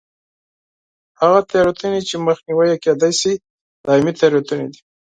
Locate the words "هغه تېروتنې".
1.21-2.01